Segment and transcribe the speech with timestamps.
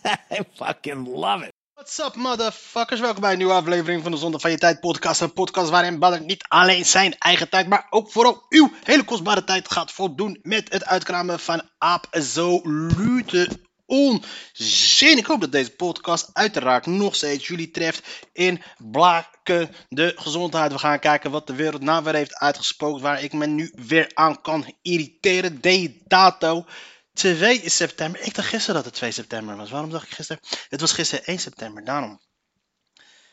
[0.30, 1.52] I fucking love it.
[1.74, 3.00] What's up, motherfuckers?
[3.00, 5.20] Welkom bij een nieuwe aflevering van de Zonde van Je Tijd podcast.
[5.20, 9.44] Een podcast waarin Badder niet alleen zijn eigen tijd, maar ook vooral uw hele kostbare
[9.44, 13.48] tijd gaat voldoen met het uitkramen van absolute
[13.86, 15.18] onzin.
[15.18, 20.72] Ik hoop dat deze podcast uiteraard nog steeds jullie treft in blakende gezondheid.
[20.72, 24.10] We gaan kijken wat de wereld nou weer heeft uitgespookt, waar ik me nu weer
[24.14, 25.60] aan kan irriteren.
[25.60, 26.64] Dedato.
[27.12, 28.20] 2 september.
[28.20, 29.70] Ik dacht gisteren dat het 2 september was.
[29.70, 30.42] Waarom dacht ik gisteren?
[30.68, 32.20] Het was gisteren 1 september, daarom.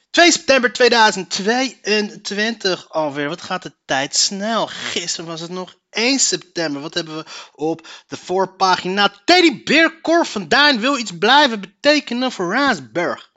[0.10, 3.30] 2 september 2022 alweer.
[3.30, 4.68] Wat gaat de tijd snel?
[4.68, 6.82] Gisteren was het nog 1 september.
[6.82, 9.14] Wat hebben we op de voorpagina?
[9.26, 13.32] Teddy Beer van Duin wil iets blijven betekenen voor Raasburg.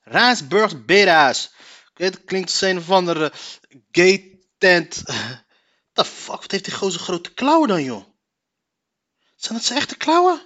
[0.00, 0.74] Raasburgs.
[1.90, 3.32] Oké, dat klinkt als een of andere
[3.90, 5.02] gay tent.
[5.92, 8.15] The fuck, wat heeft die gozer grote klauwen dan, joh?
[9.36, 10.40] Zijn dat zijn echte klauwen?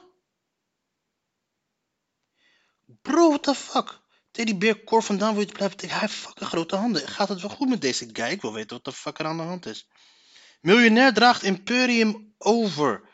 [3.02, 4.00] Bro, what the fuck?
[4.30, 5.88] Teddy Beer Cor vandaan wil je blijven.
[5.88, 7.08] Hij heeft fucking grote handen.
[7.08, 8.30] Gaat het wel goed met deze guy?
[8.30, 9.88] Ik wil weten wat de fuck er aan de hand is.
[10.60, 13.08] Miljonair draagt Imperium over.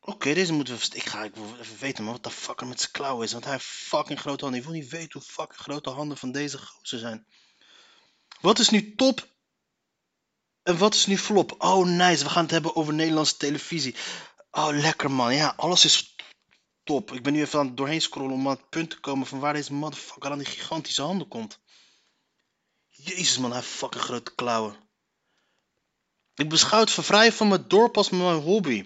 [0.00, 0.88] Oké, deze moeten we...
[0.92, 3.32] Ik ga ik wil even weten man, wat de fuck er met zijn klauwen is.
[3.32, 4.60] Want hij heeft fucking grote handen.
[4.60, 7.26] Ik wil niet weten hoe fucking grote handen van deze gozer zijn.
[8.40, 9.28] Wat is nu top
[10.70, 11.54] en wat is nu flop?
[11.58, 12.24] Oh, nice.
[12.24, 13.94] We gaan het hebben over Nederlandse televisie.
[14.50, 15.34] Oh, lekker man.
[15.34, 16.16] Ja, alles is
[16.84, 17.12] top.
[17.12, 19.38] Ik ben nu even aan het doorheen scrollen om aan het punt te komen van
[19.38, 21.58] waar deze motherfucker aan die gigantische handen komt.
[22.88, 24.76] Jezus man, hij heeft fucking grote klauwen.
[26.34, 28.84] Ik beschouw het vervrijen van mijn dorp als mijn hobby.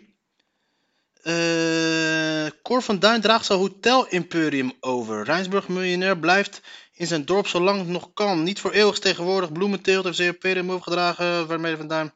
[1.22, 2.15] Eh
[2.62, 5.25] Cor van Duin draagt zijn hotel imperium over.
[5.25, 6.61] Rijnsburg miljonair blijft
[6.94, 8.43] in zijn dorp zolang het nog kan.
[8.43, 9.53] Niet voor eeuwig tegenwoordig.
[9.53, 11.47] Bloementeelt heeft zijn imperium overgedragen.
[11.47, 12.15] Waarmee van Duin.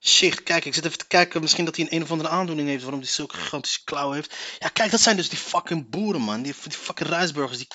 [0.00, 1.40] Shit, kijk, ik zit even te kijken.
[1.40, 2.82] Misschien dat hij een een of andere aandoening heeft.
[2.82, 4.34] Waarom hij zulke gigantische klauwen heeft.
[4.58, 6.42] Ja, kijk, dat zijn dus die fucking boeren, man.
[6.42, 7.58] Die, fucking Rijnsburgers.
[7.58, 7.68] Die,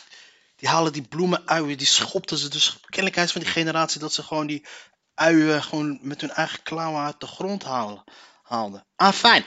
[0.56, 1.78] die halen die bloemen uien.
[1.78, 2.50] Die schopten ze.
[2.50, 4.66] Dus kennelijk is van die generatie dat ze gewoon die
[5.20, 8.04] uien gewoon met hun eigen klauwen uit de grond halen,
[8.44, 8.86] haalden.
[8.96, 9.44] Ah, fijn.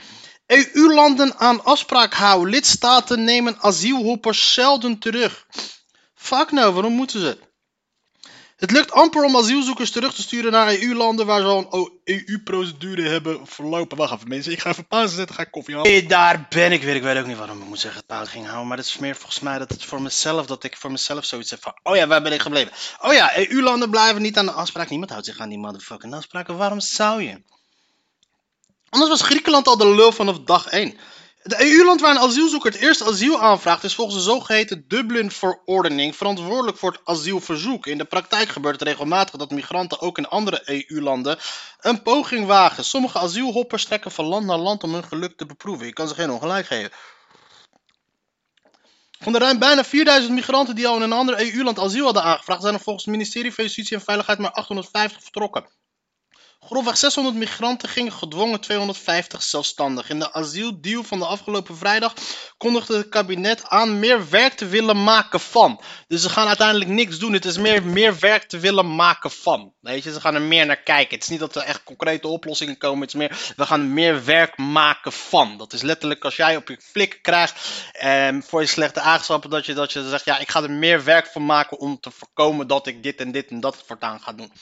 [0.53, 2.51] EU-landen aan afspraak houden.
[2.51, 5.47] Lidstaten nemen asielhoppers zelden terug.
[6.15, 7.39] Fuck nou, waarom moeten ze?
[8.57, 13.09] Het lukt amper om asielzoekers terug te sturen naar EU-landen waar ze al een EU-procedure
[13.09, 13.97] hebben verlopen.
[13.97, 16.09] Wacht even mensen, ik ga even pauze zetten, ga ik koffie halen.
[16.09, 16.95] Daar ben ik weer.
[16.95, 18.69] Ik weet ook niet waarom ik moet zeggen dat pauze ging houden.
[18.69, 21.51] Maar het is meer volgens mij dat het voor mezelf, dat ik voor mezelf zoiets
[21.51, 21.75] heb van...
[21.83, 22.73] Oh ja, waar ben ik gebleven?
[23.01, 24.89] Oh ja, EU-landen blijven niet aan de afspraak.
[24.89, 26.57] Niemand houdt zich aan die motherfucking afspraken.
[26.57, 27.43] Waarom zou je?
[28.93, 30.99] Anders was Griekenland al de lul vanaf dag 1.
[31.43, 36.77] De EU-land waar een asielzoeker het eerst asiel aanvraagt is volgens de zogeheten Dublin-verordening verantwoordelijk
[36.77, 37.87] voor het asielverzoek.
[37.87, 41.39] In de praktijk gebeurt het regelmatig dat migranten ook in andere EU-landen
[41.81, 42.85] een poging wagen.
[42.85, 45.87] Sommige asielhoppers trekken van land naar land om hun geluk te beproeven.
[45.87, 46.91] Je kan ze geen ongelijk geven.
[49.19, 52.63] Van de ruim bijna 4000 migranten die al in een ander EU-land asiel hadden aangevraagd,
[52.63, 55.81] zijn er volgens het ministerie van Justitie en Veiligheid maar 850 vertrokken.
[56.65, 60.11] Grofweg 600 migranten gingen gedwongen 250 zelfstandig.
[60.11, 62.15] In de asieldeal van de afgelopen vrijdag
[62.57, 65.81] kondigde het kabinet aan meer werk te willen maken van.
[66.09, 67.33] Dus ze gaan uiteindelijk niks doen.
[67.33, 69.73] Het is meer, meer werk te willen maken van.
[69.81, 71.15] Weet je, ze gaan er meer naar kijken.
[71.15, 73.01] Het is niet dat er echt concrete oplossingen komen.
[73.01, 75.57] Het is meer, we gaan meer werk maken van.
[75.59, 79.51] Dat is letterlijk als jij op je flik krijgt ehm, voor je slechte eigenschappen.
[79.51, 82.11] Dat je, dat je zegt, ja, ik ga er meer werk van maken om te
[82.11, 84.53] voorkomen dat ik dit en dit en dat voortaan ga doen.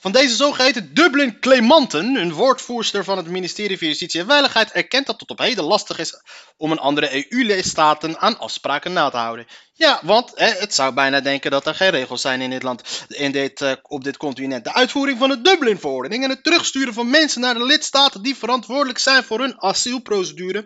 [0.00, 5.06] Van deze zogeheten Dublin Clemanten, een woordvoerster van het ministerie van Justitie en Veiligheid, erkent
[5.06, 6.22] dat het tot op heden lastig is
[6.56, 9.46] om een andere EU-lidstaten aan afspraken na te houden.
[9.72, 13.04] Ja, want hè, het zou bijna denken dat er geen regels zijn in dit land,
[13.08, 14.64] in dit, uh, op dit continent.
[14.64, 18.98] De uitvoering van de Dublin-verordening en het terugsturen van mensen naar de lidstaten die verantwoordelijk
[18.98, 20.64] zijn voor hun asielprocedure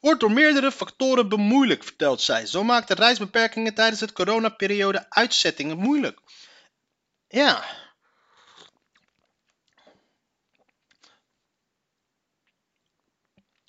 [0.00, 2.46] wordt door meerdere factoren bemoeilijkt, vertelt zij.
[2.46, 6.20] Zo maakt de reisbeperkingen tijdens het coronaperiode uitzettingen moeilijk.
[7.28, 7.64] Ja,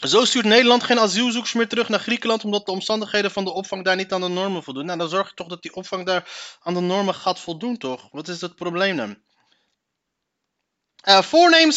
[0.01, 3.83] Zo stuurt Nederland geen asielzoekers meer terug naar Griekenland omdat de omstandigheden van de opvang
[3.83, 4.85] daar niet aan de normen voldoen.
[4.85, 6.29] Nou, dan zorg je toch dat die opvang daar
[6.61, 8.07] aan de normen gaat voldoen, toch?
[8.11, 9.17] Wat is het probleem dan?
[11.03, 11.17] Uh,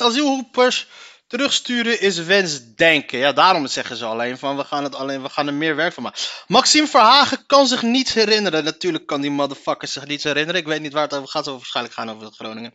[0.00, 0.86] asielhoepers
[1.26, 3.18] Terugsturen is wensdenken.
[3.18, 5.92] Ja, daarom zeggen ze alleen van we gaan, het alleen, we gaan er meer werk
[5.92, 6.22] van maken.
[6.46, 8.64] Maxime Verhagen kan zich niets herinneren.
[8.64, 10.60] Natuurlijk kan die motherfucker zich niets herinneren.
[10.60, 11.44] Ik weet niet waar het over gaat.
[11.44, 12.72] Het waarschijnlijk gaan over Groningen.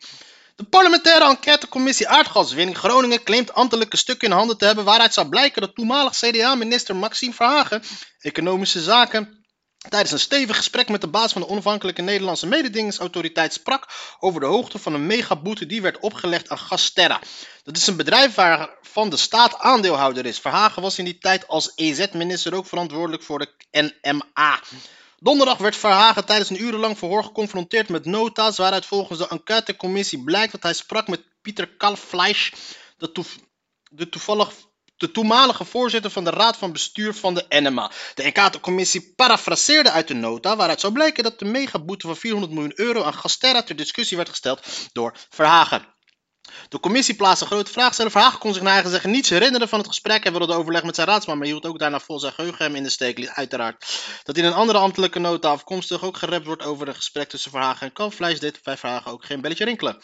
[0.60, 5.60] De parlementaire enquêtecommissie aardgaswinning Groningen claimt ambtelijke stukken in handen te hebben waaruit zou blijken
[5.60, 7.82] dat toenmalig CDA-minister Maxime Verhagen
[8.20, 9.44] economische zaken
[9.88, 13.86] tijdens een stevig gesprek met de baas van de onafhankelijke Nederlandse mededingingsautoriteit sprak
[14.18, 17.20] over de hoogte van een megaboete die werd opgelegd aan Gasterra.
[17.64, 20.38] Dat is een bedrijf waarvan de staat aandeelhouder is.
[20.38, 24.60] Verhagen was in die tijd als EZ-minister ook verantwoordelijk voor de NMA.
[25.22, 30.52] Donderdag werd Verhagen tijdens een urenlang verhoor geconfronteerd met nota's waaruit volgens de enquêtecommissie blijkt
[30.52, 32.52] dat hij sprak met Pieter Kalfleisch,
[32.96, 34.52] de, toevallig
[34.96, 37.90] de toenmalige voorzitter van de raad van bestuur van de NMA.
[38.14, 42.72] De enquêtecommissie parafraseerde uit de nota waaruit zou blijken dat de megaboete van 400 miljoen
[42.74, 45.94] euro aan Gasterra ter discussie werd gesteld door Verhagen.
[46.68, 48.10] De commissie plaatste grote vraag stellen.
[48.10, 50.94] Verhagen kon zich naar eigen zeggen niets herinneren van het gesprek en wilde overleg met
[50.94, 54.00] zijn raadsman, maar hield ook daarna vol zijn geheugen hem in de steek, uiteraard.
[54.22, 57.86] Dat in een andere ambtelijke nota afkomstig ook gerept wordt over een gesprek tussen Verhagen
[57.86, 60.02] en Kalfvlees, dit bij Verhagen ook geen belletje rinkelen.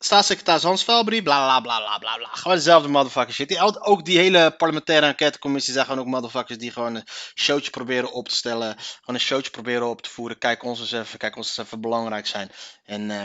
[0.00, 2.28] Staatssecretaris Hans Velbri, bla bla bla bla bla.
[2.32, 3.48] Gewoon dezelfde motherfuckers shit.
[3.48, 8.12] Die, ook die hele parlementaire enquêtecommissie zijn gewoon ook motherfuckers die gewoon een showtje proberen
[8.12, 8.76] op te stellen.
[8.78, 10.38] Gewoon een showtje proberen op te voeren.
[10.38, 12.50] Kijk ons eens even, kijk ons eens even belangrijk zijn.
[12.84, 13.22] En uh,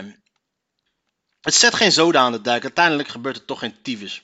[1.43, 2.63] het zet geen zoden aan de dijk.
[2.63, 4.23] Uiteindelijk gebeurt er toch geen tyfus.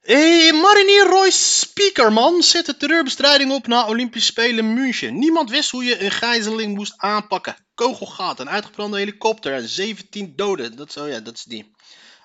[0.00, 5.18] Hey, Marinier Royce Spiekerman zet de terreurbestrijding op na Olympische Spelen München.
[5.18, 7.56] Niemand wist hoe je een gijzeling moest aanpakken.
[7.74, 10.76] Kogelgat, een uitgebrande helikopter en 17 doden.
[10.76, 11.74] Dat, oh ja, dat is die.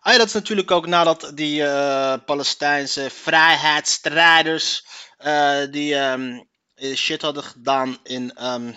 [0.01, 4.85] Ah ja, dat is natuurlijk ook nadat die uh, Palestijnse vrijheidsstrijders
[5.19, 6.47] uh, die um,
[6.95, 8.45] shit hadden gedaan in...
[8.45, 8.75] Um,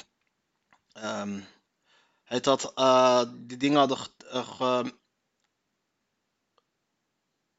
[2.42, 3.98] had, uh, die dingen hadden
[4.28, 4.92] ge,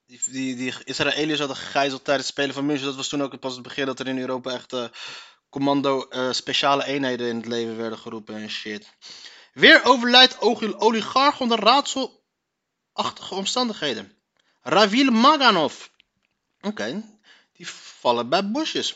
[0.05, 2.85] die, die, die Israëliërs hadden gegijzeld tijdens het spelen van München.
[2.85, 4.85] Dat was toen ook pas het begin dat er in Europa echt uh,
[5.49, 8.93] commando uh, speciale eenheden in het leven werden geroepen en shit.
[9.53, 10.41] Weer overlijdt
[10.77, 14.17] oligarch onder raadselachtige omstandigheden.
[14.61, 15.87] Ravil Maganov.
[16.61, 17.03] Oké,
[17.53, 18.95] die vallen bij bosjes.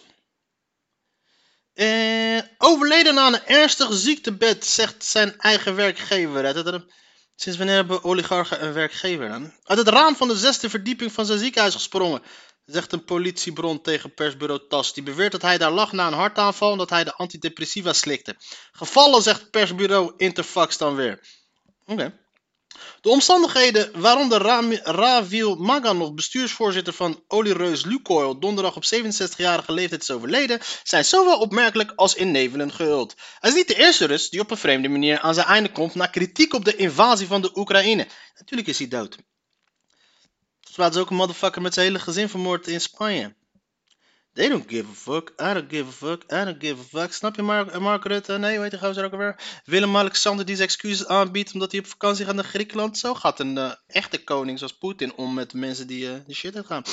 [1.74, 6.44] Eh, overleden aan een ernstig ziektebed, zegt zijn eigen werkgever.
[7.42, 9.54] Sinds wanneer hebben oligarchen een werkgever dan?
[9.64, 12.22] Uit het raam van de zesde verdieping van zijn ziekenhuis gesprongen,
[12.66, 14.94] zegt een politiebron tegen persbureau TAS.
[14.94, 18.36] Die beweert dat hij daar lag na een hartaanval en dat hij de antidepressiva slikte.
[18.72, 21.20] Gevallen, zegt persbureau Interfax dan weer.
[21.86, 22.20] Oké.
[23.02, 24.42] De omstandigheden waaronder
[24.84, 31.92] Ravil Maganov, bestuursvoorzitter van Oliereus Lukoil, donderdag op 67-jarige leeftijd is overleden, zijn zowel opmerkelijk
[31.96, 33.16] als innevelend gehuld.
[33.40, 35.96] Hij is niet de eerste Rus die op een vreemde manier aan zijn einde komt
[35.96, 38.08] na kritiek op de invasie van de Oekraïne.
[38.38, 39.18] Natuurlijk is hij dood.
[40.78, 43.36] Is ook een motherfucker met zijn hele gezin vermoord in Spanje.
[44.40, 45.34] They don't give a fuck.
[45.38, 46.24] I don't give a fuck.
[46.32, 47.14] I don't give a fuck.
[47.14, 48.38] Snap je, Mark, Mark Rutte?
[48.38, 49.36] Nee, hoe heet die gozer ook alweer?
[49.66, 52.98] Willem-Alexander die zijn excuses aanbiedt omdat hij op vakantie gaat naar Griekenland.
[52.98, 56.62] Zo gaat een uh, echte koning zoals Poetin om met mensen die uh, die shit
[56.66, 56.84] gaan.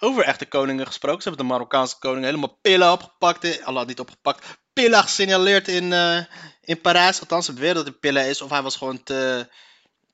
[0.00, 1.22] Over echte koningen gesproken.
[1.22, 3.44] Ze hebben de Marokkaanse koning helemaal pillen opgepakt.
[3.44, 4.58] Eh, Allah niet opgepakt.
[4.72, 6.24] Pillen gesignaleerd in, uh,
[6.60, 7.20] in Parijs.
[7.20, 8.42] Althans, ze beweren dat het pillen is.
[8.42, 9.48] Of hij was gewoon te,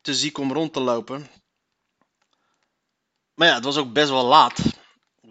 [0.00, 1.30] te ziek om rond te lopen.
[3.34, 4.80] Maar ja, het was ook best wel laat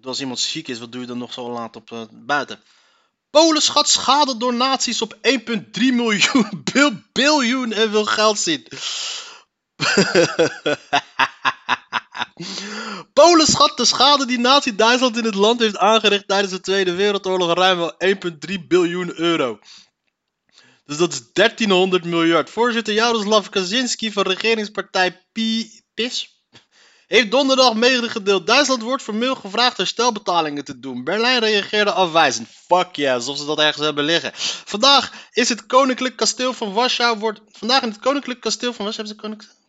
[0.06, 2.60] als iemand ziek is, wat doe je dan nog zo laat op uh, buiten?
[3.30, 5.22] Polen schat schade door nazi's op 1,3
[5.72, 6.64] miljoen
[7.14, 8.68] biljoen en wil geld zien.
[13.14, 17.54] Polen schat de schade die Nazi-Duitsland in het land heeft aangericht tijdens de Tweede Wereldoorlog
[17.54, 17.96] ruim wel
[18.50, 19.60] 1,3 biljoen euro.
[20.86, 22.50] Dus dat is 1300 miljard.
[22.50, 26.41] Voorzitter Jaroslav Kaczynski van regeringspartij PIS
[27.12, 28.48] heeft donderdag medegedeeld.
[28.48, 31.04] Duitsland wordt formeel gevraagd herstelbetalingen te doen.
[31.04, 32.48] Berlijn reageerde afwijzend.
[32.68, 34.32] Fuck yeah, alsof ze dat ergens hebben liggen.
[34.66, 37.20] Vandaag is het Koninklijk Kasteel van Warschau.
[37.20, 39.08] Wordt, vandaag in het Koninklijk Kasteel van Warschau.
[39.08, 39.60] Hebben ze Koninklijk.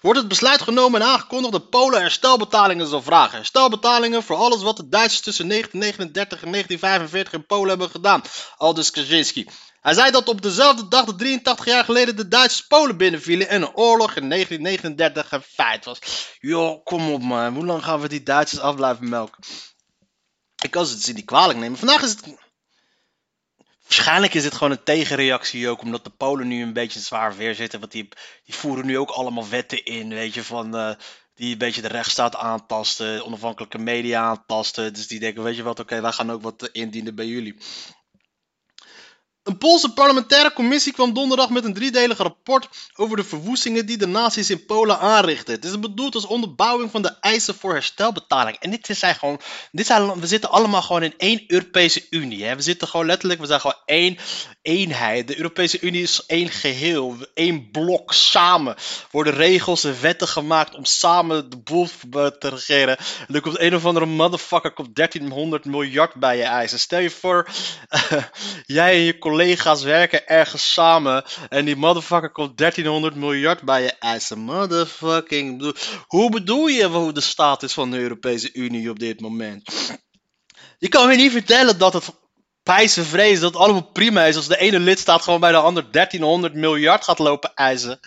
[0.00, 3.36] Wordt het besluit genomen en aangekondigd dat Polen herstelbetalingen zal vragen.
[3.36, 8.22] Herstelbetalingen voor alles wat de Duitsers tussen 1939 en 1945 in Polen hebben gedaan.
[8.56, 9.46] Aldus Kaczynski.
[9.84, 13.62] Hij zei dat op dezelfde dag dat 83 jaar geleden de Duitsers Polen binnenvielen en
[13.62, 15.98] een oorlog in 1939 een feit was.
[16.40, 19.44] Joh, kom op man, hoe lang gaan we die Duitsers af blijven melken?
[20.62, 21.78] Ik kan ze niet kwalijk nemen.
[21.78, 22.34] Vandaag is het...
[23.82, 27.54] Waarschijnlijk is dit gewoon een tegenreactie ook, omdat de Polen nu een beetje zwaar weer
[27.54, 27.80] zitten.
[27.80, 28.08] Want die,
[28.44, 30.76] die voeren nu ook allemaal wetten in, weet je, van...
[30.76, 30.90] Uh,
[31.34, 34.92] die een beetje de rechtsstaat aantasten, onafhankelijke media aantasten.
[34.92, 37.56] Dus die denken, weet je wat, oké, wij gaan ook wat indienen bij jullie.
[39.44, 44.06] Een Poolse parlementaire commissie kwam donderdag met een driedelig rapport over de verwoestingen die de
[44.06, 45.54] nazi's in Polen aanrichten.
[45.54, 48.56] Het is bedoeld als onderbouwing van de eisen voor herstelbetaling.
[48.56, 49.40] En dit zijn gewoon,
[49.72, 52.44] dit zijn, we zitten allemaal gewoon in één Europese Unie.
[52.44, 52.56] Hè?
[52.56, 54.18] We zitten gewoon letterlijk, we zijn gewoon één
[54.62, 55.28] eenheid.
[55.28, 58.74] De Europese Unie is één geheel, één blok samen.
[59.10, 61.88] Worden regels en wetten gemaakt om samen de boel
[62.38, 62.96] te regeren.
[63.28, 66.78] En er komt een of andere motherfucker komt 1300 miljard bij je eisen.
[66.78, 67.48] Stel je voor,
[68.66, 73.92] jij en je collega's werken ergens samen en die motherfucker komt 1300 miljard bij je
[73.98, 74.38] eisen.
[74.38, 75.76] Motherfucking.
[76.06, 79.70] Hoe bedoel je hoe de staat is van de Europese Unie op dit moment?
[80.78, 82.10] Je kan me niet vertellen dat het
[82.62, 85.90] pijzen vrees dat het allemaal prima is als de ene lidstaat gewoon bij de ander
[85.90, 88.00] 1300 miljard gaat lopen eisen.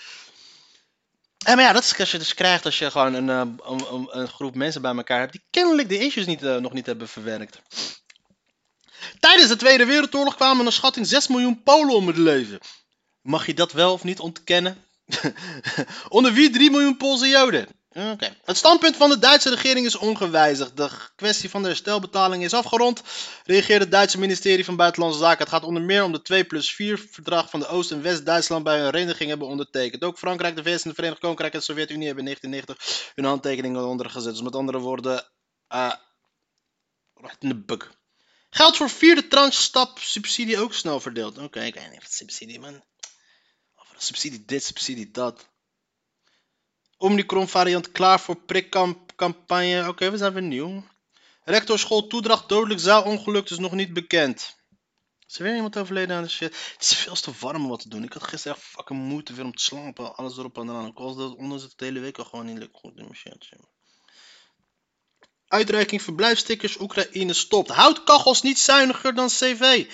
[1.46, 4.08] En maar ja, dat is als je dus krijgt als je gewoon een, een, een,
[4.10, 7.08] een groep mensen bij elkaar hebt die kennelijk de issues niet, uh, nog niet hebben
[7.08, 7.62] verwerkt.
[9.20, 12.60] Tijdens de Tweede Wereldoorlog kwamen een schatting 6 miljoen Polen om het leven.
[13.22, 14.86] Mag je dat wel of niet ontkennen?
[16.10, 17.68] Onder wie 3 miljoen Poolse Joden?
[17.90, 18.36] Oké.
[18.44, 20.78] Het standpunt van de Duitse regering is ongewijzigd.
[20.78, 23.04] De kwestie van de herstelbetaling is afgerond,
[23.44, 25.40] reageerde het Duitse ministerie van Buitenlandse Zaken.
[25.40, 28.64] Het gaat onder meer om de 2 plus 4 verdrag van de Oost- en West-Duitsland
[28.64, 30.04] bij hun hereniging hebben ondertekend.
[30.04, 33.26] Ook Frankrijk, de VS en de Verenigd Koninkrijk en de Sovjet-Unie hebben in 1990 hun
[33.26, 34.32] handtekeningen ondergezet.
[34.32, 35.28] Dus met andere woorden,
[35.74, 35.94] uh,
[37.40, 37.90] in de buk.
[38.58, 41.38] Geld voor vierde tranche stap subsidie ook snel verdeeld.
[41.38, 42.84] Oké, ik weet niet subsidie man.
[43.76, 45.48] Of subsidie dit, subsidie dat.
[46.98, 49.88] Omicron variant klaar voor prikcampagne.
[49.88, 50.84] Oké, we zijn weer nieuw.
[51.44, 54.56] Rectorschool toedracht dodelijk zaalongeluk is nog niet bekend.
[55.28, 56.56] Is er weer iemand overleden aan de shit?
[56.74, 58.04] Het is veel te warm om wat te doen.
[58.04, 60.16] Ik had gisteren echt fucking moeite weer om te slapen.
[60.16, 60.88] Alles erop en eraan.
[60.88, 63.50] Ik was dat ondanks de hele week al gewoon niet lekker goed in mijn shit.
[65.48, 67.70] Uitreiking verblijfstickers Oekraïne stopt.
[67.70, 69.86] Houtkachels niet zuiniger dan CV.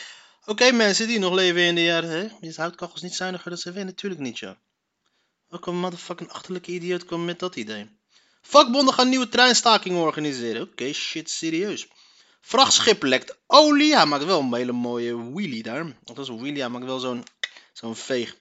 [0.46, 2.10] Oké mensen die nog leven in de jaren...
[2.10, 2.48] Hè?
[2.48, 3.84] Is houtkachels niet zuiniger dan CV?
[3.84, 4.58] Natuurlijk niet, ja.
[5.48, 7.90] Welke motherfucking achterlijke idioot kwam met dat idee?
[8.42, 10.62] Vakbonden gaan nieuwe treinstakingen organiseren.
[10.62, 11.88] Oké, shit, serieus.
[12.42, 13.96] Vrachtschip lekt olie.
[13.96, 15.98] Hij maakt wel een hele mooie wheelie daar.
[16.04, 17.24] Dat is een wheelie, hij maakt wel zo'n
[17.74, 18.38] zo'n veeg.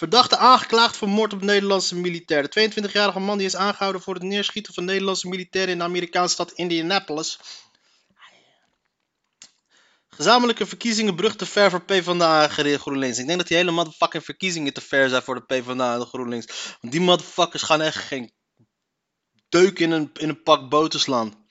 [0.00, 2.50] Verdachte aangeklaagd voor moord op Nederlandse militair.
[2.50, 6.32] De 22-jarige man die is aangehouden voor het neerschieten van Nederlandse militairen in de Amerikaanse
[6.32, 7.38] stad Indianapolis.
[10.08, 13.18] Gezamenlijke verkiezingen brug te ver voor PvdA en GroenLinks.
[13.18, 16.06] Ik denk dat die hele motherfucking verkiezingen te ver zijn voor de PvdA en de
[16.06, 16.76] GroenLinks.
[16.80, 18.32] Want die motherfuckers gaan echt geen
[19.48, 21.46] deuk in een, in een pak boter slaan.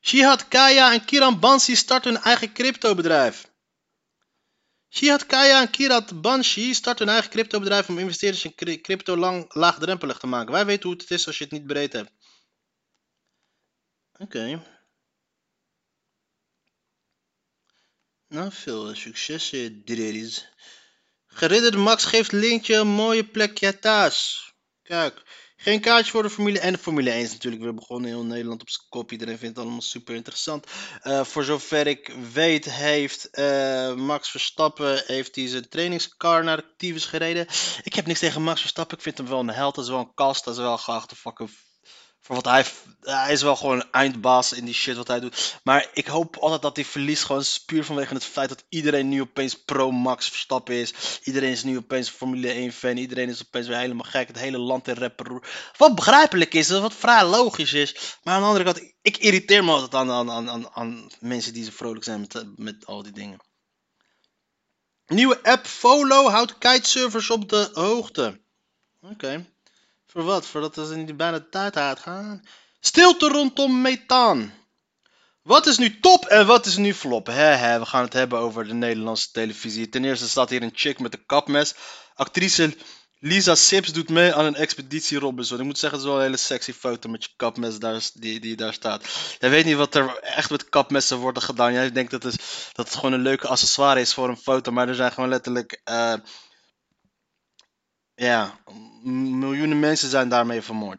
[0.00, 3.47] Shihad Kaya en Kiran Bansi starten hun eigen cryptobedrijf.
[4.90, 10.18] Shihad Kaya en Kirat Banshi starten hun eigen cryptobedrijf om investeerders in crypto lang, laagdrempelig
[10.18, 10.52] te maken.
[10.52, 12.12] Wij weten hoe het is als je het niet breed hebt.
[14.12, 14.62] Oké.
[18.28, 19.50] Nou, veel succes,
[19.84, 20.48] Dredis.
[21.26, 24.48] Geridderde Max geeft Lintje een mooie plekje thuis.
[24.82, 25.22] Kijk,
[25.60, 28.60] geen kaartje voor de Formule en de Formule 1 is natuurlijk weer begonnen heel Nederland
[28.60, 29.12] op zijn kop.
[29.12, 30.66] Iedereen vindt het allemaal super interessant.
[31.04, 37.00] Uh, voor zover ik weet heeft uh, Max Verstappen heeft hij zijn trainingscar naar de
[37.00, 37.46] gereden.
[37.82, 38.96] Ik heb niks tegen Max Verstappen.
[38.96, 39.74] Ik vind hem wel een held.
[39.74, 40.44] Dat is wel een kast.
[40.44, 41.50] Dat is wel geachte fucking
[42.36, 42.64] wat hij,
[43.00, 45.60] hij is wel gewoon een eindbaas in die shit wat hij doet.
[45.62, 47.24] Maar ik hoop altijd dat hij verliest.
[47.24, 51.20] Gewoon puur vanwege het feit dat iedereen nu opeens pro-Max Verstappen is.
[51.22, 52.96] Iedereen is nu opeens Formule 1 fan.
[52.96, 54.28] Iedereen is opeens weer helemaal gek.
[54.28, 55.42] Het hele land in rapper.
[55.76, 58.16] Wat begrijpelijk is, wat vrij logisch is.
[58.22, 61.64] Maar aan de andere kant, ik irriteer me altijd aan, aan, aan, aan mensen die
[61.64, 63.38] zo vrolijk zijn met, met al die dingen.
[65.06, 68.40] Nieuwe app Follow houdt kitesurfers op de hoogte.
[69.00, 69.46] Oké.
[70.12, 70.46] Voor wat?
[70.46, 72.42] Voordat ze niet bijna de tijd uitgaan?
[72.80, 74.52] Stilte rondom methaan.
[75.42, 77.26] Wat is nu top en wat is nu flop?
[77.26, 79.88] He, he, we gaan het hebben over de Nederlandse televisie.
[79.88, 81.74] Ten eerste staat hier een chick met een kapmes.
[82.14, 82.76] Actrice
[83.18, 85.58] Lisa Sips doet mee aan een expeditie Robinson.
[85.58, 88.40] Ik moet zeggen, het is wel een hele sexy foto met je kapmes daar, die,
[88.40, 89.04] die daar staat.
[89.38, 91.72] Jij weet niet wat er echt met kapmessen wordt gedaan.
[91.72, 92.36] Jij denkt dat het,
[92.72, 94.72] dat het gewoon een leuke accessoire is voor een foto.
[94.72, 95.80] Maar er zijn gewoon letterlijk...
[95.84, 96.14] Uh,
[98.18, 98.58] ja,
[99.02, 100.98] miljoenen mensen zijn daarmee vermoord.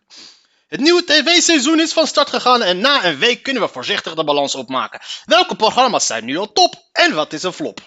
[0.68, 4.24] Het nieuwe tv-seizoen is van start gegaan en na een week kunnen we voorzichtig de
[4.24, 5.00] balans opmaken.
[5.26, 7.82] Welke programma's zijn nu al top en wat is een flop?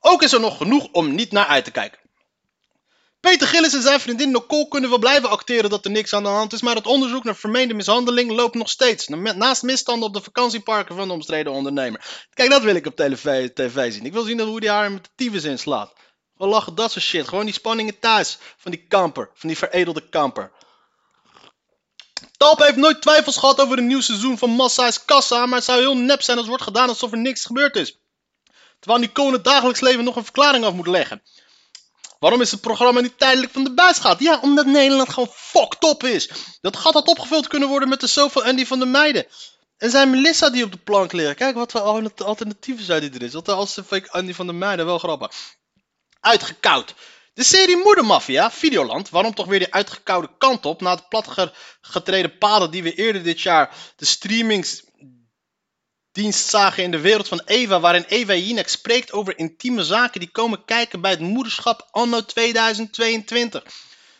[0.00, 1.98] Ook is er nog genoeg om niet naar uit te kijken.
[3.20, 6.28] Peter Gillis en zijn vriendin Nicole kunnen wel blijven acteren dat er niks aan de
[6.28, 9.08] hand is, maar het onderzoek naar vermeende mishandeling loopt nog steeds.
[9.08, 12.26] Naast misstanden op de vakantieparken van de omstreden ondernemer.
[12.34, 14.04] Kijk, dat wil ik op tv, zien.
[14.04, 15.92] Ik wil zien hoe die haar met de tyfus inslaat.
[16.44, 17.28] We lachen dat soort shit.
[17.28, 18.38] Gewoon die spanningen thuis.
[18.56, 19.30] Van die kamper.
[19.34, 20.52] Van die veredelde kamper.
[22.36, 25.46] Talp heeft nooit twijfels gehad over een nieuw seizoen van Massa's Kassa.
[25.46, 27.98] Maar het zou heel nep zijn als wordt gedaan alsof er niks gebeurd is.
[28.78, 31.22] Terwijl Nico in het dagelijks leven nog een verklaring af moet leggen.
[32.18, 34.20] Waarom is het programma niet tijdelijk van de buis gaat?
[34.20, 36.30] Ja, omdat Nederland gewoon fucked op is.
[36.60, 39.26] Dat gat had opgevuld kunnen worden met de zoveel Andy van de Meiden.
[39.76, 41.36] En zijn Melissa die op de plank liggen.
[41.36, 41.80] Kijk wat voor
[42.24, 43.32] alternatieven zijn die er is.
[43.32, 45.30] Wat als de fake Andy van de Meiden, wel grappig.
[46.24, 46.94] Uitgekoud.
[47.34, 52.70] De serie Moedermafia, Videoland, waarom toch weer die uitgekoude kant op na de platgetreden paden
[52.70, 58.34] die we eerder dit jaar de streamingsdienst zagen in de wereld van Eva, waarin Eva
[58.34, 63.64] Jinek spreekt over intieme zaken die komen kijken bij het moederschap anno 2022.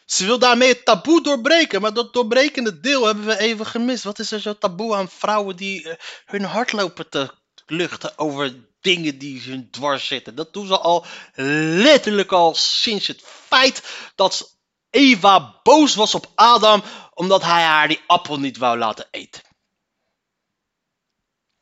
[0.05, 4.05] Ze wil daarmee het taboe doorbreken, maar dat doorbrekende deel hebben we even gemist.
[4.05, 7.31] Wat is er zo taboe aan vrouwen die eh, hun hart lopen te
[7.67, 10.35] luchten over dingen die hun dwars zitten?
[10.35, 13.83] Dat doen ze al letterlijk al sinds het feit
[14.14, 14.57] dat
[14.91, 16.83] Eva boos was op Adam
[17.14, 19.43] omdat hij haar die appel niet wou laten eten.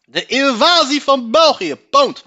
[0.05, 2.25] De invasie van België, punt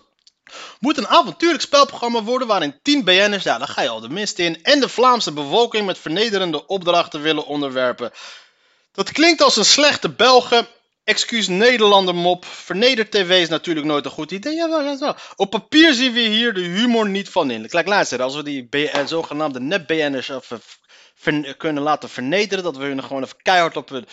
[0.80, 4.40] moet een avontuurlijk spelprogramma worden waarin 10 BN'ers, ja, daar ga je al de mist
[4.40, 8.12] in, en de Vlaamse bevolking met vernederende opdrachten willen onderwerpen.
[8.92, 10.68] Dat klinkt als een slechte Belgen,
[11.06, 12.46] excuus Nederlander mop.
[12.46, 14.56] Verneder TV is natuurlijk nooit een goed idee.
[14.56, 15.16] Jawel.
[15.36, 17.68] Op papier zien we hier de humor niet van in.
[17.68, 20.32] Kijk, luister, als we die BN, zogenaamde net-BN'ers
[21.58, 24.06] kunnen laten vernederen, dat we hun gewoon even keihard op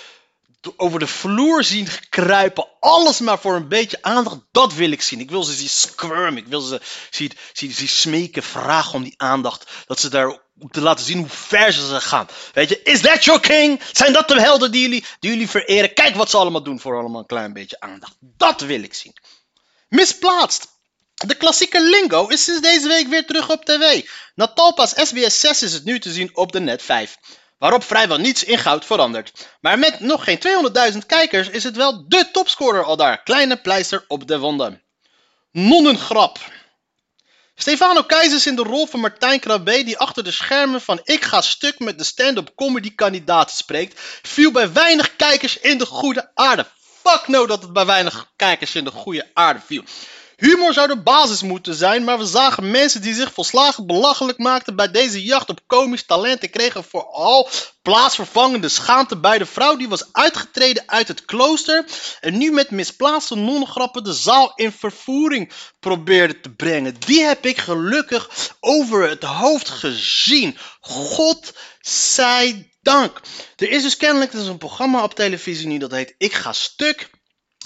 [0.77, 2.69] over de vloer zien kruipen.
[2.81, 4.39] Alles maar voor een beetje aandacht.
[4.53, 5.21] Dat wil ik zien.
[5.21, 6.37] Ik wil ze zien squirmen.
[6.37, 6.81] Ik wil ze
[7.11, 9.71] zien, zien, zien smeken, vragen om die aandacht.
[9.87, 12.29] Dat ze daar om te laten zien hoe ver ze gaan.
[12.53, 13.81] Weet je, is that your king?
[13.93, 15.95] Zijn dat de helden die jullie, die jullie vereren?
[15.95, 18.17] Kijk wat ze allemaal doen voor allemaal een klein beetje aandacht.
[18.21, 19.17] Dat wil ik zien.
[19.89, 20.71] Misplaatst.
[21.15, 24.09] De klassieke lingo is sinds deze week weer terug op tv.
[24.35, 27.19] Na Talpa's SBS 6 is het nu te zien op de Net 5
[27.63, 29.49] waarop vrijwel niets in goud verandert.
[29.61, 30.39] Maar met nog geen
[30.93, 33.23] 200.000 kijkers is het wel de topscorer al daar.
[33.23, 34.83] Kleine pleister op de wonden.
[35.53, 36.39] Nonnengrap.
[37.63, 41.41] Stefano Keizers in de rol van Martijn Krabbe, die achter de schermen van Ik ga
[41.41, 46.67] stuk met de stand-up comedy kandidaten spreekt, viel bij weinig kijkers in de goede aarde.
[47.03, 49.85] Fuck no dat het bij weinig kijkers in de goede aarde viel.
[50.43, 54.77] Humor zou de basis moeten zijn, maar we zagen mensen die zich volslagen belachelijk maakten
[54.77, 57.49] bij deze jacht op komisch talent en kregen vooral
[57.83, 61.85] plaatsvervangende schaamte bij de vrouw die was uitgetreden uit het klooster
[62.21, 66.97] en nu met misplaatste nongrappen de zaal in vervoering probeerde te brengen.
[66.99, 70.59] Die heb ik gelukkig over het hoofd gezien.
[70.81, 73.21] God zij dank.
[73.57, 77.11] Er is dus kennelijk dus een programma op televisie nu dat heet Ik ga stuk.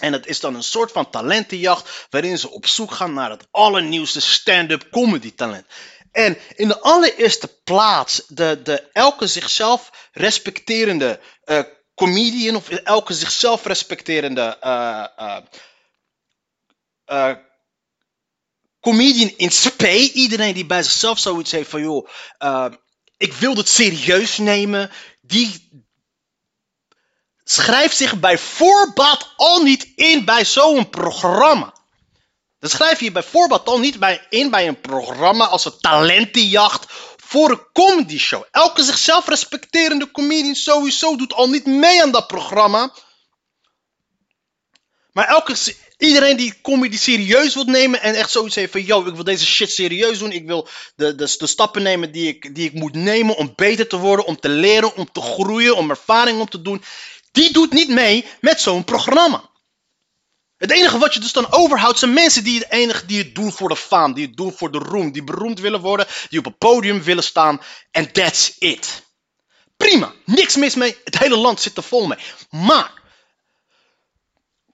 [0.00, 3.46] En het is dan een soort van talentenjacht waarin ze op zoek gaan naar het
[3.50, 5.66] allernieuwste stand-up comedy talent.
[6.12, 11.60] En in de allereerste plaats de, de elke zichzelf respecterende uh,
[11.94, 15.38] comedian of elke zichzelf respecterende uh,
[17.06, 17.36] uh,
[18.80, 20.12] comedian in spe.
[20.12, 22.08] Iedereen die bij zichzelf zoiets heeft van joh,
[23.16, 24.90] ik wil het serieus nemen.
[25.20, 25.70] Die,
[27.48, 31.74] schrijft zich bij voorbaat al niet in bij zo'n programma.
[32.58, 36.84] Dan schrijf je bij voorbaat al niet bij, in bij een programma als een talentenjacht
[37.16, 38.44] voor een comedy show.
[38.50, 42.92] Elke zichzelf respecterende comedian sowieso doet al niet mee aan dat programma.
[45.12, 45.54] Maar elke,
[45.98, 48.84] iedereen die comedy serieus wil nemen en echt zoiets heeft van...
[48.84, 50.32] Yo, ik wil deze shit serieus doen.
[50.32, 53.88] Ik wil de, de, de stappen nemen die ik, die ik moet nemen om beter
[53.88, 56.82] te worden, om te leren, om te groeien, om ervaring op te doen
[57.36, 59.50] die doet niet mee met zo'n programma.
[60.56, 63.52] Het enige wat je dus dan overhoudt zijn mensen die het enige die het doen
[63.52, 66.46] voor de faam, die het doen voor de roem, die beroemd willen worden, die op
[66.46, 67.60] een podium willen staan.
[67.90, 69.02] En that's it.
[69.76, 72.18] Prima, niks mis mee, het hele land zit er vol mee.
[72.50, 72.92] Maar,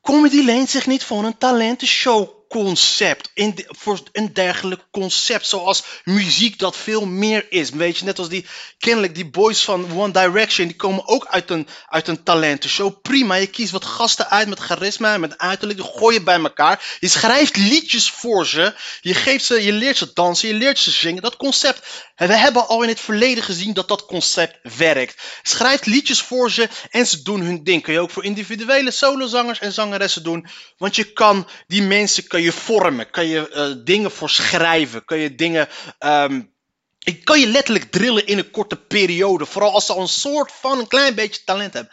[0.00, 3.30] comedy leent zich niet voor een talentenshow concept.
[3.34, 5.46] In voor een dergelijk concept.
[5.46, 7.70] Zoals muziek dat veel meer is.
[7.70, 8.46] Weet je, net als die,
[8.78, 10.66] kennelijk die boys van One Direction.
[10.66, 13.02] Die komen ook uit een, uit een talentenshow.
[13.02, 15.78] Prima, je kiest wat gasten uit met charisma en met uiterlijk.
[15.78, 16.96] Die gooi je bij elkaar.
[17.00, 18.74] Je schrijft liedjes voor ze.
[19.00, 21.22] Je, geeft ze, je leert ze dansen, je leert ze zingen.
[21.22, 22.10] Dat concept.
[22.16, 25.22] We hebben al in het verleden gezien dat dat concept werkt.
[25.42, 27.82] Schrijf liedjes voor ze en ze doen hun ding.
[27.82, 30.46] Kun je ook voor individuele solozangers en zangeressen doen.
[30.78, 35.34] Want je kan die mensen je vormen, kan je uh, dingen voor schrijven, kan je
[35.34, 35.68] dingen.
[35.98, 36.52] Um,
[36.98, 39.46] ik kan je letterlijk drillen in een korte periode.
[39.46, 41.92] Vooral als ze al een soort van een klein beetje talent hebben.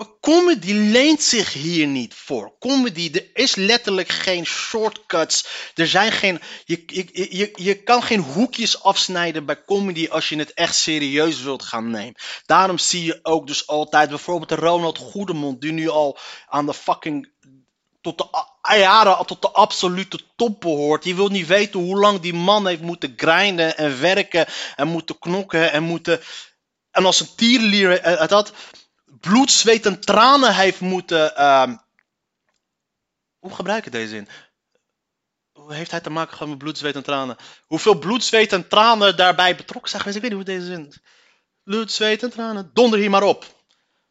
[0.00, 2.52] Maar comedy leent zich hier niet voor.
[2.58, 5.46] Comedy, er is letterlijk geen shortcuts.
[5.74, 6.40] Er zijn geen.
[6.64, 11.42] Je, je, je, je kan geen hoekjes afsnijden bij comedy als je het echt serieus
[11.42, 12.14] wilt gaan nemen.
[12.46, 17.32] Daarom zie je ook dus altijd bijvoorbeeld Ronald Goedemond, die nu al aan de fucking
[18.00, 18.28] tot de,
[18.78, 21.04] jaren tot de absolute top behoort.
[21.04, 25.18] Je wilt niet weten hoe lang die man heeft moeten grinden en werken en moeten
[25.18, 26.20] knokken en moeten...
[26.90, 28.52] En als een tierlier eh, dat
[29.04, 31.36] bloed, zweet en tranen heeft moeten...
[31.36, 31.76] ehm,
[33.38, 34.28] hoe gebruik ik deze zin?
[35.52, 37.36] Hoe heeft hij te maken met bloed, zweet en tranen?
[37.66, 40.24] Hoeveel bloed, zweet en tranen daarbij betrokken zijn geweest?
[40.24, 40.92] Ik weet niet hoe deze zin...
[41.62, 42.70] Bloed, zweet en tranen.
[42.72, 43.59] Donder hier maar op.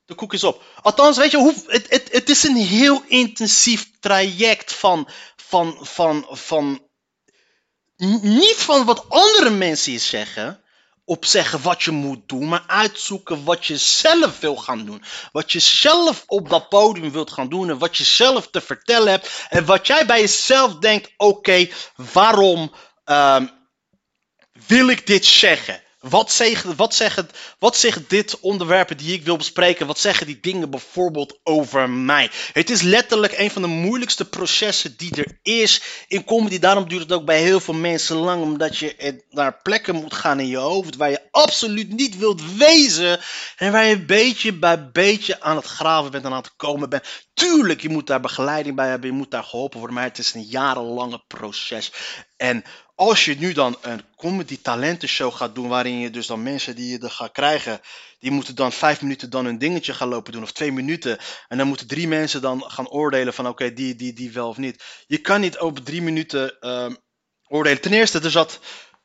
[0.09, 0.63] De koek is op.
[0.81, 6.27] Althans, weet je, hoe, het, het, het is een heel intensief traject van, van, van,
[6.29, 6.87] van,
[8.21, 10.63] niet van wat andere mensen je zeggen,
[11.05, 15.03] opzeggen wat je moet doen, maar uitzoeken wat je zelf wil gaan doen.
[15.31, 19.11] Wat je zelf op dat podium wilt gaan doen en wat je zelf te vertellen
[19.11, 19.45] hebt.
[19.49, 23.47] En wat jij bij jezelf denkt, oké, waarom ehm,
[24.67, 25.83] wil ik dit zeggen?
[25.99, 29.87] Wat zeggen, wat, zeggen, wat zeggen dit onderwerpen die ik wil bespreken?
[29.87, 32.31] Wat zeggen die dingen bijvoorbeeld over mij?
[32.53, 36.59] Het is letterlijk een van de moeilijkste processen die er is in comedy.
[36.59, 40.39] Daarom duurt het ook bij heel veel mensen lang, omdat je naar plekken moet gaan
[40.39, 43.19] in je hoofd waar je absoluut niet wilt wezen.
[43.57, 47.27] En waar je beetje bij beetje aan het graven bent en aan het komen bent.
[47.33, 50.33] Tuurlijk, je moet daar begeleiding bij hebben, je moet daar geholpen worden, maar het is
[50.33, 51.91] een jarenlange proces.
[52.37, 52.63] En
[52.99, 56.91] als je nu dan een comedy talentenshow gaat doen, waarin je dus dan mensen die
[56.91, 57.81] je er gaat krijgen,
[58.19, 61.17] die moeten dan vijf minuten dan hun dingetje gaan lopen doen, of twee minuten.
[61.47, 64.57] En dan moeten drie mensen dan gaan oordelen van oké, die, die, die wel of
[64.57, 64.83] niet.
[65.07, 66.95] Je kan niet over drie minuten ehm,
[67.47, 67.81] oordelen.
[67.81, 68.59] Ten eerste, er zat,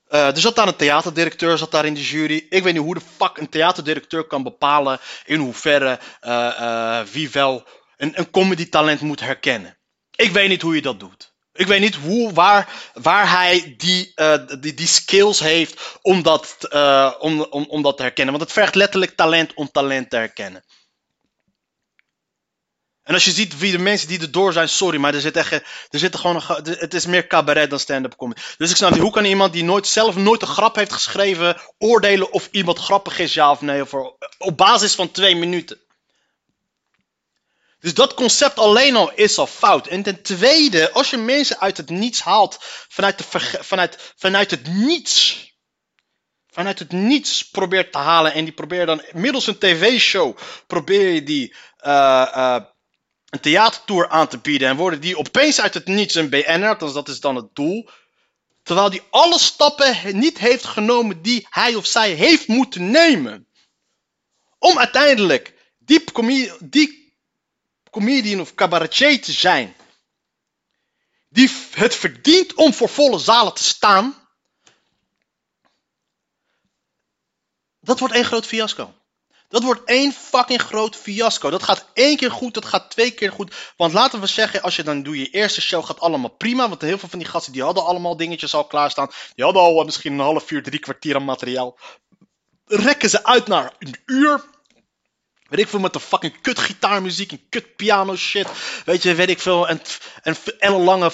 [0.06, 2.46] eh, er zat daar een theaterdirecteur zat daar in de jury.
[2.48, 7.30] Ik weet niet hoe de fuck een theaterdirecteur kan bepalen in hoeverre eh, eh, wie
[7.30, 9.78] wel een, een comedy talent moet herkennen.
[10.16, 11.33] Ik weet niet hoe je dat doet.
[11.56, 16.56] Ik weet niet hoe, waar, waar hij die, eh, die, die skills heeft om dat,
[16.68, 18.34] eh, om, om, om dat te herkennen.
[18.34, 20.64] Want het vergt letterlijk talent om talent te herkennen.
[23.02, 25.52] En als je ziet wie de mensen die erdoor zijn, sorry, maar er zit echt,
[25.52, 28.40] er gewoon het is meer cabaret dan stand-up comedy.
[28.58, 31.60] Dus ik snap niet, hoe kan iemand die nooit, zelf nooit een grap heeft geschreven,
[31.78, 33.82] oordelen of iemand grappig is, ja of nee,
[34.38, 35.83] op basis van twee minuten.
[37.84, 39.86] Dus dat concept alleen al is al fout.
[39.86, 42.56] En ten tweede, als je mensen uit het niets haalt,
[42.88, 43.24] vanuit, de
[43.60, 45.46] vanuit, vanuit het niets,
[46.50, 51.22] vanuit het niets probeert te halen en die probeer dan middels een tv-show, probeer je
[51.22, 52.62] die eh, eh,
[53.28, 56.92] een theatertour aan te bieden en worden die opeens uit het niets een BN'er, althans
[56.92, 57.88] dat is dan het doel.
[58.62, 63.48] Terwijl die alle stappen niet heeft genomen die hij of zij heeft moeten nemen.
[64.58, 66.04] Om uiteindelijk die,
[66.60, 67.03] die
[67.94, 69.76] comedian of cabaretier te zijn.
[71.28, 74.14] Die het verdient om voor volle zalen te staan.
[77.80, 78.94] Dat wordt één groot fiasco.
[79.48, 81.50] Dat wordt één fucking groot fiasco.
[81.50, 83.54] Dat gaat één keer goed, dat gaat twee keer goed.
[83.76, 86.68] Want laten we zeggen, als je dan doe je eerste show gaat allemaal prima.
[86.68, 89.10] Want heel veel van die gasten die hadden allemaal dingetjes al klaarstaan.
[89.34, 91.78] Die hadden al eh, misschien een half uur, drie kwartier aan materiaal.
[92.64, 94.44] Rekken ze uit naar een uur.
[95.48, 98.48] Weet ik veel met de fucking kut gitaarmuziek en kut piano shit.
[98.84, 99.68] Weet je, weet ik veel.
[99.68, 99.80] En,
[100.22, 101.10] en ellenlange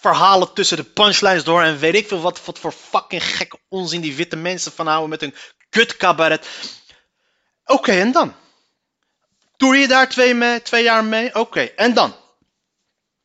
[0.00, 1.62] verhalen tussen de punchlines door.
[1.62, 5.22] En weet ik veel wat, voor fucking gekke onzin die witte mensen van houden met
[5.22, 5.34] een
[5.70, 6.46] kut cabaret.
[7.64, 8.34] Oké, en dan?
[9.56, 11.34] Doe je daar twee, mee, twee jaar mee?
[11.34, 12.16] Oké, en dan?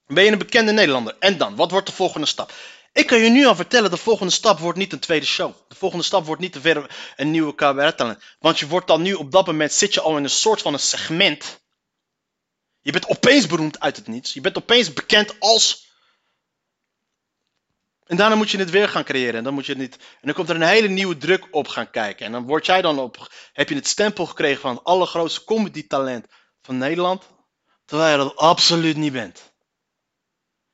[0.08, 1.16] Ben je een bekende Nederlander?
[1.20, 1.56] En dan?
[1.56, 2.52] Wat wordt de volgende stap?
[2.94, 5.54] Ik kan je nu al vertellen, de volgende stap wordt niet een tweede show.
[5.82, 8.24] De volgende stap wordt niet weer een nieuwe cabarettalent.
[8.40, 10.74] Want je wordt dan nu, op dat moment zit je al in een soort van
[10.74, 11.62] een segment.
[12.82, 14.34] Je bent opeens beroemd uit het niets.
[14.34, 15.90] Je bent opeens bekend als...
[18.06, 19.36] En daarna moet je het weer gaan creëren.
[19.36, 19.96] En dan moet je het niet...
[19.96, 22.26] En dan komt er een hele nieuwe druk op gaan kijken.
[22.26, 23.32] En dan word jij dan op...
[23.54, 26.26] Heb je het stempel gekregen van het allergrootste comedy talent
[26.62, 27.30] van Nederland.
[27.86, 29.54] Terwijl je dat absoluut niet bent.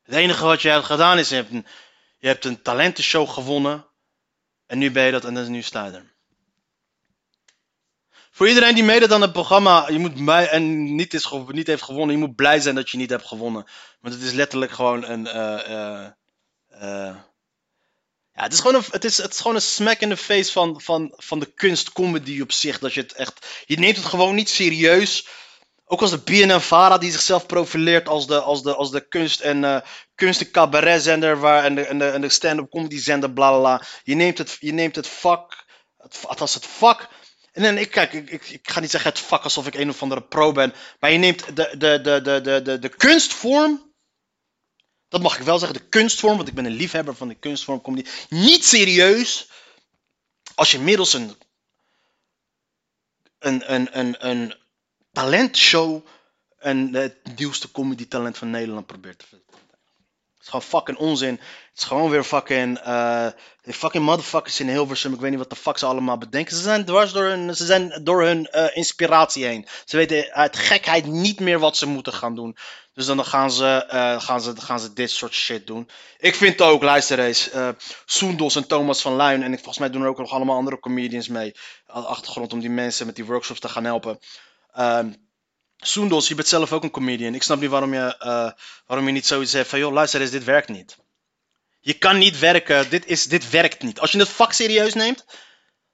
[0.02, 1.66] Het enige wat je hebt gedaan is, hebt een,
[2.18, 3.87] je hebt een talentenshow gewonnen.
[4.68, 6.16] En nu ben je dat en dan nu sta je er.
[8.30, 11.82] Voor iedereen die meedoet aan het programma, je moet blij, en niet, is, niet heeft
[11.82, 13.66] gewonnen, je moet blij zijn dat je niet hebt gewonnen.
[14.00, 15.26] Want het is letterlijk gewoon een.
[15.26, 16.04] eh, eh,
[16.68, 17.16] eh,
[18.34, 20.52] ja, het is gewoon een, het is, het is gewoon een smack in the face
[20.52, 22.78] van, van, van de kunstcomedy op zich.
[22.78, 23.64] Dat je het echt.
[23.66, 25.26] Je neemt het gewoon niet serieus.
[25.90, 29.64] Ook als de BNN-Vara die zichzelf profileert als de, als de, als de kunst- en,
[29.64, 29.80] eh
[30.14, 33.82] kunst- en cabaretzender waar, en de, en de, en de stand-up comedy zender, bla bla.
[34.02, 35.64] Je neemt het, je neemt het vak,
[35.98, 37.08] het, althans het vak.
[37.52, 39.88] En dan, ik, kijk, ik, ik, ik ga niet zeggen het vak alsof ik een
[39.88, 40.74] of andere pro ben.
[41.00, 43.92] Maar je neemt de, de, de, de, de, de, de kunstvorm.
[45.08, 47.80] Dat mag ik wel zeggen, de kunstvorm, want ik ben een liefhebber van de kunstvorm
[47.80, 48.08] comedy.
[48.28, 49.50] Niet serieus.
[50.54, 51.36] Als je middels een,
[53.38, 54.54] een, een, een, een
[55.18, 56.06] talentshow
[56.58, 59.46] en het nieuwste comedy talent van Nederland probeert te vinden.
[59.50, 61.34] Het is gewoon fucking onzin.
[61.34, 62.78] Het is gewoon weer fucking.
[62.78, 63.26] eh
[63.62, 65.12] fucking motherfuckers in Hilversum.
[65.14, 66.56] Ik weet niet wat de fuck ze allemaal bedenken.
[66.56, 69.66] Ze zijn dwars door hun, ze zijn door hun eh, inspiratie heen.
[69.84, 72.56] Ze weten uit gekheid niet meer wat ze moeten gaan doen.
[72.94, 75.88] Dus dan gaan ze, eh, gaan ze, gaan ze dit soort shit doen.
[76.18, 77.50] Ik vind ook, luister eens.
[77.50, 77.68] eh
[78.04, 79.42] Soendos en Thomas van Luin.
[79.42, 81.54] En ik, volgens mij doen er ook nog allemaal andere comedians mee.
[81.86, 84.18] Aan de achtergrond om die mensen met die workshops te gaan helpen.
[84.78, 85.12] Ehm
[85.80, 87.34] Soendos, je bent zelf ook een comedian.
[87.34, 88.50] Ik snap niet waarom je, eh,
[88.86, 89.78] waarom je niet zoiets zegt van...
[89.78, 90.96] joh, luister eens, dit werkt niet.
[91.80, 92.90] Je kan niet werken.
[92.90, 94.00] Dit, is, dit werkt niet.
[94.00, 95.24] Als je het vak serieus neemt...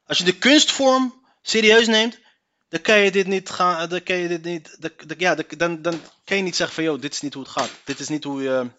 [0.07, 2.19] Als je de kunstvorm serieus neemt...
[2.69, 3.89] Dan kan je dit niet gaan...
[3.89, 4.77] Dan kan je dit niet...
[4.81, 6.85] Dan, ja, dan, dan kan je niet zeggen van...
[6.85, 7.71] joh, dit is niet hoe het gaat.
[7.85, 8.71] Dit is niet hoe je...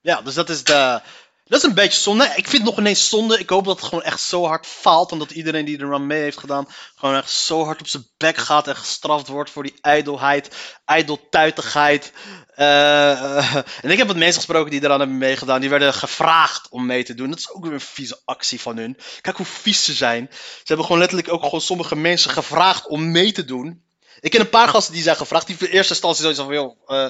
[0.00, 1.00] Ja, dus dat is de...
[1.48, 2.24] Dat is een beetje zonde.
[2.24, 3.38] Ik vind het nog ineens zonde.
[3.38, 5.12] Ik hoop dat het gewoon echt zo hard faalt.
[5.12, 6.68] Omdat iedereen die er aan mee heeft gedaan.
[6.96, 8.68] Gewoon echt zo hard op zijn bek gaat.
[8.68, 10.56] En gestraft wordt voor die ijdelheid.
[10.84, 12.12] Ijdeltuitigheid.
[12.54, 15.60] Eh, en ik heb wat mensen gesproken die eraan hebben meegedaan.
[15.60, 17.30] Die werden gevraagd om mee te doen.
[17.30, 18.98] Dat is ook weer een vieze actie van hun.
[19.20, 20.28] Kijk hoe vies ze zijn.
[20.30, 23.82] Ze hebben gewoon letterlijk ook gewoon sommige mensen gevraagd om mee te doen.
[24.20, 25.46] Ik ken een paar gasten die zijn gevraagd.
[25.46, 27.08] Die in eerste instantie zoiets van, joh, eh,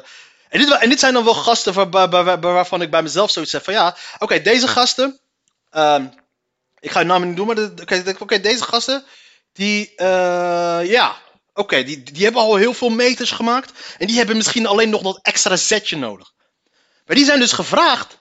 [0.48, 3.02] en dit, en dit zijn dan wel gasten waar, waar- waar- waar- waarvan ik bij
[3.02, 5.18] mezelf zoiets zeg van ja, oké, deze gasten,
[5.70, 6.06] ehm,
[6.80, 7.56] ik ga hun namen niet doen, maar
[8.18, 9.04] oké, deze gasten,
[9.52, 11.16] die, eh, ja,
[11.54, 15.02] oké, die, die hebben al heel veel meters gemaakt en die hebben misschien alleen nog
[15.02, 16.32] dat extra zetje nodig.
[17.06, 18.18] Maar die zijn dus gevraagd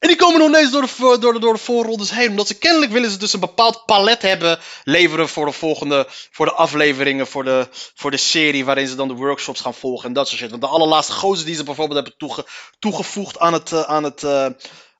[0.00, 2.30] en die komen nog ineens door de, door, de, door de voorrondes heen.
[2.30, 6.46] Omdat ze kennelijk willen ze dus een bepaald palet hebben leveren voor de volgende, voor
[6.46, 10.12] de afleveringen, voor de, voor de serie waarin ze dan de workshops gaan volgen en
[10.12, 10.50] dat soort shit.
[10.50, 12.46] Want de allerlaatste gozer die ze bijvoorbeeld hebben toege,
[12.78, 14.46] toegevoegd aan het, eh, aan, het, eh,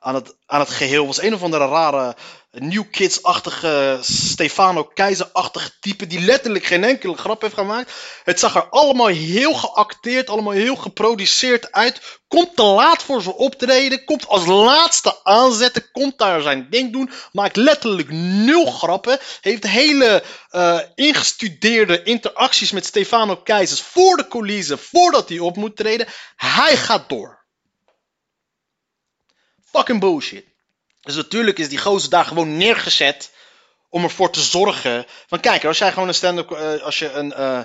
[0.01, 2.17] aan, het, aan het geheel was een of andere rare
[2.53, 7.93] New Kids-achtige, Stefano Keizer-achtige type die letterlijk geen enkele grap heeft gemaakt.
[8.25, 12.19] Het zag er allemaal heel geacteerd, allemaal heel geproduceerd uit.
[12.29, 17.11] Komt te laat voor zijn optreden, komt als laatste aanzetten, komt daar zijn ding doen,
[17.33, 19.19] maakt letterlijk nul grappen.
[19.41, 25.77] Heeft hele eh, ingestudeerde interacties met Stefano Keizers voor de coulissen, voordat hij op moet
[25.77, 26.07] treden.
[26.37, 27.40] Hij gaat door.
[29.73, 30.45] Fucking bullshit.
[31.01, 33.31] Dus natuurlijk is die gozer daar gewoon neergezet
[33.89, 35.07] om ervoor te zorgen.
[35.27, 37.61] Van kijk, als jij gewoon een stand-up, eh, als je een, eh,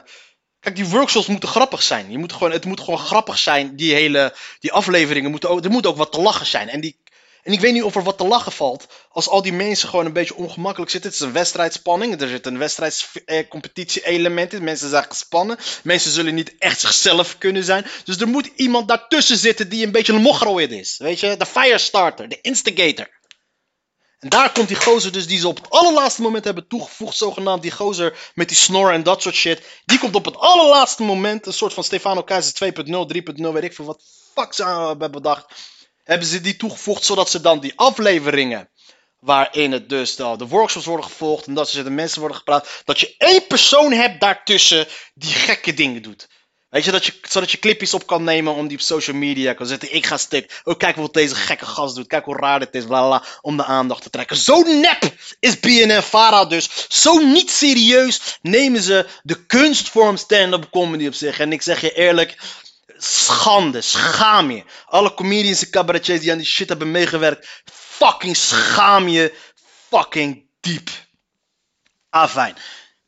[0.60, 2.12] kijk die workshops moeten grappig zijn.
[2.12, 3.76] Je moet gewoon, het moet gewoon grappig zijn.
[3.76, 6.70] Die hele, die afleveringen moeten ook, er moet ook wat te lachen zijn.
[6.70, 6.98] En die,
[7.46, 10.06] en ik weet niet of er wat te lachen valt als al die mensen gewoon
[10.06, 11.10] een beetje ongemakkelijk zitten.
[11.10, 14.64] Het is een wedstrijdspanning, er zit een wedstrijdscompetitie-element in.
[14.64, 17.86] Mensen zijn gespannen, mensen zullen niet echt zichzelf kunnen zijn.
[18.04, 20.98] Dus er moet iemand daartussen zitten die een beetje een mogroid is.
[20.98, 23.10] Weet je, de firestarter, de instigator.
[24.20, 27.62] En daar komt die gozer dus die ze op het allerlaatste moment hebben toegevoegd, zogenaamd
[27.62, 29.62] die gozer met die snor en dat soort shit.
[29.86, 32.82] Die komt op het allerlaatste moment, een soort van Stefano Keizer 2.0,
[33.36, 34.04] 3.0, weet ik veel wat
[34.34, 35.75] fuck ze hebben bedacht.
[36.06, 38.70] Hebben ze die toegevoegd zodat ze dan die afleveringen,
[39.20, 42.82] waarin het dus de, de workshops worden gevolgd en dat ze de mensen worden gepraat,
[42.86, 46.28] dat je één persoon hebt daartussen die gekke dingen doet.
[46.70, 49.54] Weet je, dat je, zodat je clipjes op kan nemen om die op social media
[49.54, 49.94] kan zetten.
[49.94, 50.62] Ik ga stuk.
[50.64, 52.08] Oh, kijk wat deze gekke gast doet.
[52.08, 52.86] Kijk hoe raar dit is.
[52.86, 54.38] Bla, bla, om de aandacht te trekken.
[54.38, 56.70] Zo nep is BNN Vara dus.
[56.90, 61.40] Zo niet serieus nemen ze de kunstvorm stand-up comedy op zich.
[61.40, 62.38] En ik zeg je eerlijk,
[63.06, 64.64] schande, schaam je.
[64.86, 67.64] Alle comedians en cabaretiers die aan die shit hebben meegewerkt.
[67.74, 69.34] Fucking schaam je.
[69.90, 70.90] Fucking diep.
[72.10, 72.56] Afijn.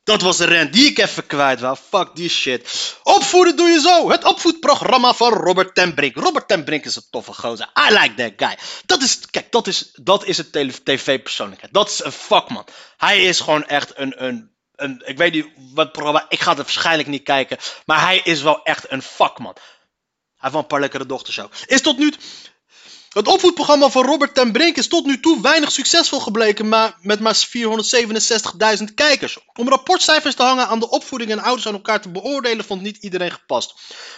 [0.08, 1.80] Dat was de rent die ik even kwijt was.
[1.90, 2.96] Fuck die shit.
[3.04, 4.10] Opvoeden doe je zo.
[4.10, 6.16] Het opvoedprogramma van Robert ten Brink.
[6.16, 7.70] Robert ten Brink is een toffe gozer.
[7.90, 8.58] I like that guy.
[8.86, 11.74] Dat is, kijk, dat is, dat is een tv-persoonlijkheid.
[11.74, 12.66] Dat is een vakman.
[12.98, 16.60] Hij is gewoon echt een, een, een, ik weet niet wat programma, ik ga het
[16.60, 17.58] waarschijnlijk niet kijken.
[17.86, 19.56] Maar hij is wel echt een vakman.
[20.52, 21.52] Wel een paar lekkere dochters ook.
[21.66, 22.14] Is tot nu...
[23.10, 27.20] Het opvoedprogramma van Robert ten Brink is tot nu toe weinig succesvol gebleken, maar met
[27.20, 27.48] maar
[28.78, 29.38] 467.000 kijkers.
[29.54, 32.98] Om rapportcijfers te hangen aan de opvoeding en ouders aan elkaar te beoordelen, vond niet
[32.98, 33.74] iedereen gepast.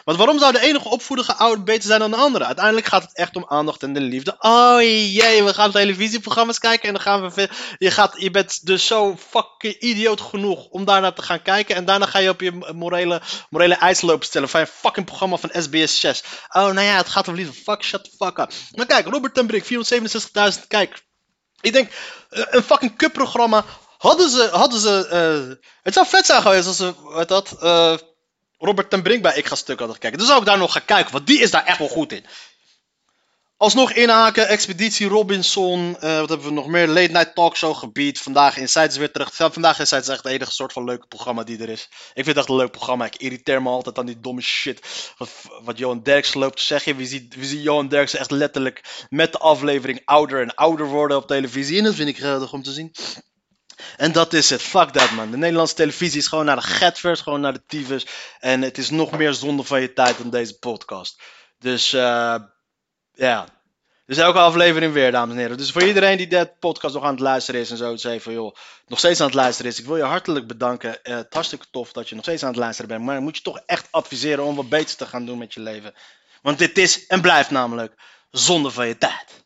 [0.06, 2.46] Want waarom zou de enige opvoedige ouder beter zijn dan de andere?
[2.46, 4.36] Uiteindelijk gaat het echt om aandacht en de liefde.
[4.40, 7.50] Oh jee, we gaan televisieprogramma's kijken en dan gaan we.
[7.78, 11.76] Je, gaat, je bent dus zo fucking idioot genoeg om daarnaar te gaan kijken.
[11.76, 15.50] En daarna ga je op je morele, morele lopen stellen van een fucking programma van
[15.54, 16.24] SBS 6.
[16.50, 17.54] Oh, nou ja, het gaat om liefde.
[17.54, 18.52] Fuck, shut the fuck up.
[18.80, 21.04] Maar kijk, Robert ten Brink, 467.000 kijkers.
[21.62, 21.92] Ik denk,
[22.30, 23.66] eh, een fucking cupprogramma.
[23.98, 27.98] Hadden ze, hadden ze, eh, het zou vet zijn geweest als ze, wat dat, eh,
[28.58, 30.18] Robert ten Brink bij Ik Ga Stuk hadden gekeken.
[30.18, 32.26] Dan zou ik daar nog gaan kijken, want die is daar echt wel goed in.
[33.60, 35.98] Alsnog inhaken, Expeditie Robinson.
[36.00, 36.88] eh, wat hebben we nog meer?
[36.88, 38.20] Late Night Talkshow gebied.
[38.20, 39.36] Vandaag Insight is weer terug.
[39.36, 41.82] Vandaag Insight is echt het enige soort van leuke programma die er is.
[41.92, 43.06] Ik vind het echt een leuk programma.
[43.06, 45.12] Ik irriteer me altijd aan die domme shit.
[45.18, 45.30] Wat,
[45.64, 46.96] wat Johan Derksen loopt te zeggen.
[46.96, 51.18] We zien, we zien Johan Derksen echt letterlijk met de aflevering ouder en ouder worden
[51.18, 51.78] op televisie.
[51.78, 52.92] En dat vind ik geweldig om te zien.
[53.98, 54.62] En dat is het.
[54.62, 55.32] Fuck that man.
[55.32, 58.06] De Nederlandse televisie is gewoon naar de getvers, gewoon naar de tyfus.
[58.40, 61.22] En het is nog meer zonde van je tijd dan deze podcast.
[61.58, 62.36] Dus eh,
[63.20, 63.48] ja.
[64.06, 65.58] Dus elke aflevering weer, dames en heren.
[65.58, 68.34] Dus voor iedereen die de podcast nog aan het luisteren is en zo, zei van
[68.34, 68.56] joh,
[68.88, 69.80] nog steeds aan het luisteren is.
[69.80, 71.04] Ik wil je hartelijk bedanken.
[71.04, 73.04] Eh, het hartstikke tof dat je nog steeds aan het luisteren bent.
[73.04, 75.94] Maar moet je toch echt adviseren om wat beters te gaan doen met je leven.
[76.42, 77.94] Want dit is en blijft namelijk
[78.32, 79.44] zonde van je tijd.